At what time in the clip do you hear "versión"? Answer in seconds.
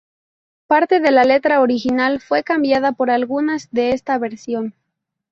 4.17-4.73